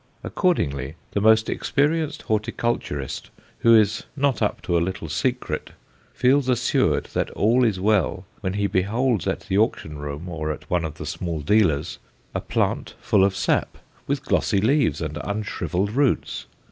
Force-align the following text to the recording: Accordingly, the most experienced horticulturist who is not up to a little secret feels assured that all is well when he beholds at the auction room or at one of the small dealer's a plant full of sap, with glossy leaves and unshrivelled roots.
Accordingly, 0.23 0.95
the 1.11 1.21
most 1.21 1.47
experienced 1.47 2.23
horticulturist 2.23 3.29
who 3.59 3.75
is 3.75 4.05
not 4.15 4.41
up 4.41 4.59
to 4.63 4.75
a 4.75 4.81
little 4.81 5.07
secret 5.07 5.73
feels 6.11 6.49
assured 6.49 7.03
that 7.13 7.29
all 7.33 7.63
is 7.63 7.79
well 7.79 8.25
when 8.39 8.53
he 8.53 8.65
beholds 8.65 9.27
at 9.27 9.41
the 9.41 9.59
auction 9.59 9.99
room 9.99 10.27
or 10.27 10.51
at 10.51 10.67
one 10.71 10.85
of 10.85 10.95
the 10.95 11.05
small 11.05 11.41
dealer's 11.41 11.99
a 12.33 12.41
plant 12.41 12.95
full 12.99 13.23
of 13.23 13.35
sap, 13.35 13.77
with 14.07 14.25
glossy 14.25 14.59
leaves 14.59 15.01
and 15.01 15.19
unshrivelled 15.23 15.91
roots. 15.91 16.47